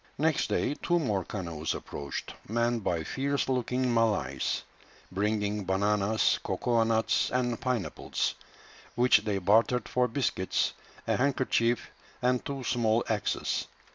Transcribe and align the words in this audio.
Next 0.17 0.47
day 0.49 0.73
two 0.81 0.97
more 0.97 1.23
canoes 1.23 1.75
approached, 1.75 2.33
manned 2.47 2.83
by 2.83 3.03
fierce 3.03 3.47
looking 3.47 3.93
Malays, 3.93 4.63
bringing 5.11 5.63
bananas, 5.63 6.39
cocoa 6.41 6.81
nuts, 6.83 7.29
and 7.29 7.61
pineapples, 7.61 8.33
which 8.95 9.19
they 9.19 9.37
bartered 9.37 9.87
for 9.87 10.07
biscuits, 10.07 10.73
a 11.05 11.17
handkerchief, 11.17 11.91
and 12.19 12.43
two 12.43 12.63
small 12.63 13.03
axes. 13.09 13.67